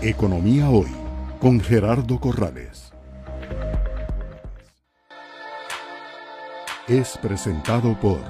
[0.00, 0.86] Economía Hoy
[1.40, 2.92] con Gerardo Corrales.
[6.86, 8.20] Es presentado por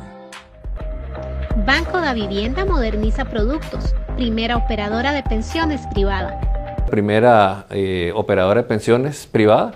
[1.67, 6.41] Banco da Vivienda moderniza productos, primera operadora de pensiones privada.
[6.91, 9.75] Primera eh, operadora de pensiones privada.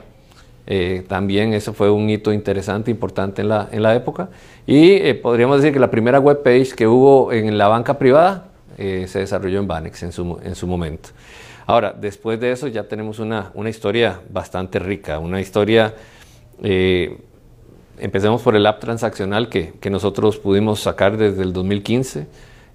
[0.67, 4.31] Eh, también eso fue un hito interesante, importante en la, en la época.
[4.67, 9.19] Y eh, podríamos decir que la primera webpage que hubo en la banca privada se
[9.19, 11.11] desarrolló en Banex en su, en su momento.
[11.67, 15.95] Ahora, después de eso ya tenemos una, historia bastante rica, una historia,
[16.63, 17.19] eh,
[17.99, 22.27] empecemos por el app transaccional que, nosotros pudimos sacar desde el 2015,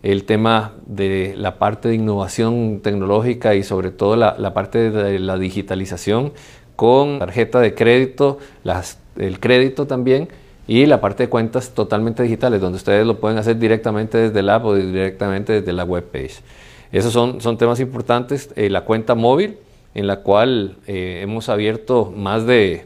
[0.03, 5.37] el tema de la parte de innovación tecnológica y sobre todo la, parte de la
[5.37, 6.31] digitalización
[6.75, 8.37] con tarjeta de crédito,
[9.17, 10.29] el crédito también
[10.67, 14.49] y la parte de cuentas totalmente digitales, donde ustedes lo pueden hacer directamente desde el
[14.49, 16.35] app o directamente desde la web page.
[16.91, 18.49] Esos son, son temas importantes.
[18.55, 19.57] Eh, la cuenta móvil,
[19.93, 22.85] en la cual eh, hemos abierto más de,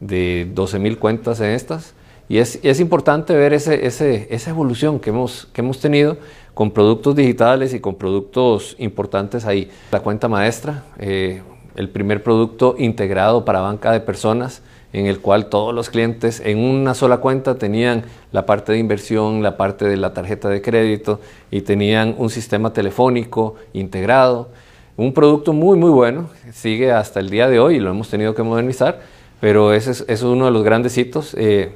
[0.00, 1.94] de 12 mil cuentas en estas.
[2.28, 6.16] Y es, es importante ver ese, ese, esa evolución que hemos, que hemos tenido
[6.54, 9.70] con productos digitales y con productos importantes ahí.
[9.90, 11.42] La cuenta maestra, eh,
[11.74, 14.62] el primer producto integrado para banca de personas
[14.92, 19.42] en el cual todos los clientes en una sola cuenta tenían la parte de inversión,
[19.42, 24.48] la parte de la tarjeta de crédito y tenían un sistema telefónico integrado.
[24.96, 28.34] Un producto muy, muy bueno, sigue hasta el día de hoy y lo hemos tenido
[28.34, 29.00] que modernizar,
[29.40, 31.34] pero ese es, uno de los grandes hitos.
[31.38, 31.72] Eh,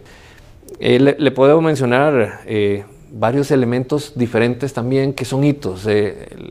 [0.81, 5.87] eh, le, puedo mencionar eh, varios elementos diferentes también que son hitos.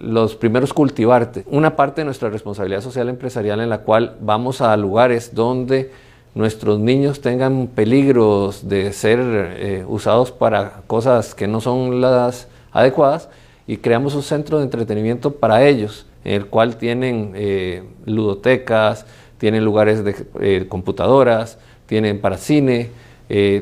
[0.01, 1.43] los primeros, cultivarte.
[1.47, 5.91] Una parte de nuestra responsabilidad social empresarial en la cual vamos a lugares donde
[6.35, 13.29] nuestros niños tengan peligros de ser eh, usados para cosas que no son las adecuadas
[13.67, 19.05] y creamos un centro de entretenimiento para ellos, en el cual tienen eh, ludotecas,
[19.37, 22.89] tienen lugares de eh, computadoras, tienen para cine,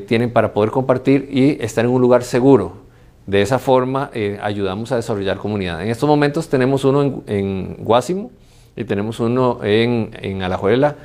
[0.06, 2.82] tienen para poder compartir y estar en un lugar seguro.
[3.26, 4.10] De esa forma
[4.42, 5.82] ayudamos a desarrollar comunidad.
[5.82, 8.30] En estos momentos tenemos uno en, en Guásimo
[8.76, 10.96] y tenemos uno en, en Alajuela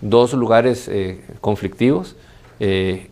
[0.00, 2.16] dos lugares eh, conflictivos
[2.60, 3.08] eh,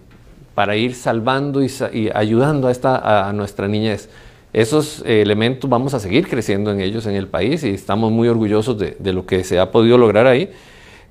[0.54, 4.08] para ir salvando y, ayudando a, esta, a nuestra niñez.
[4.52, 8.78] Esos elementos vamos a seguir creciendo en ellos en el país y estamos muy orgullosos
[8.78, 10.52] de, lo que se ha podido lograr ahí.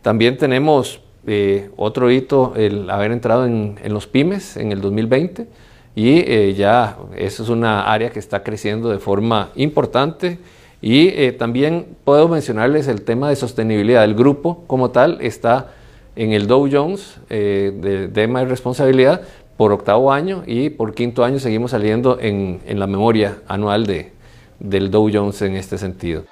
[0.02, 5.48] También tenemos eh, otro hito, el haber entrado en, en, los pymes en el 2020
[5.96, 10.40] y ya eso es una área que está creciendo de forma importante
[10.84, 14.04] y eh, también puedo mencionarles el tema de sostenibilidad.
[14.04, 15.72] El grupo como tal está
[16.18, 19.22] en el Dow Jones eh, de tema de responsabilidad
[19.56, 24.12] por octavo año y por quinto año seguimos saliendo en, en la memoria anual de,
[24.60, 26.26] del Dow Jones en este sentido.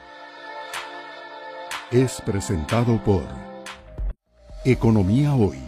[1.89, 3.23] Es presentado por
[4.65, 5.59] Economía Hoy,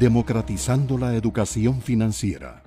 [0.00, 2.63] democratizando la educación financiera.